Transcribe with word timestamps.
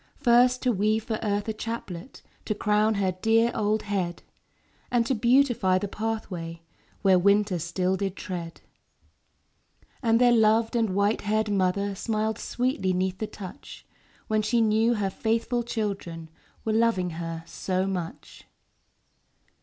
First 0.17 0.63
to 0.63 0.71
weave 0.71 1.03
for 1.03 1.19
Earth 1.21 1.47
a 1.47 1.53
chaplet 1.53 2.23
To 2.45 2.55
crown 2.55 2.95
her 2.95 3.11
dear 3.11 3.51
old 3.53 3.83
head; 3.83 4.23
And 4.89 5.05
to 5.05 5.13
beautify 5.13 5.77
the 5.77 5.87
pathway 5.87 6.63
Where 7.03 7.19
winter 7.19 7.59
still 7.59 7.97
did 7.97 8.15
tread. 8.15 8.61
And 10.01 10.19
their 10.19 10.31
loved 10.31 10.75
and 10.75 10.95
white 10.95 11.21
haired 11.21 11.51
mother 11.51 11.93
Smiled 11.93 12.39
sweetly 12.39 12.93
'neath 12.93 13.19
the 13.19 13.27
touch, 13.27 13.85
When 14.25 14.41
she 14.41 14.59
knew 14.59 14.95
her 14.95 15.11
faithful 15.11 15.61
children 15.61 16.29
Were 16.65 16.73
loving 16.73 17.11
her 17.11 17.43
so 17.45 17.85
much. 17.85 18.45